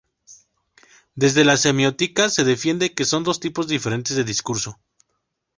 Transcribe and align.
Desde 1.13 1.45
la 1.45 1.57
Semiótica 1.57 2.31
se 2.31 2.43
defiende 2.43 2.95
que 2.95 3.05
son 3.05 3.23
dos 3.23 3.39
tipos 3.39 3.67
diferentes 3.67 4.15
de 4.17 4.23
discurso. 4.23 4.79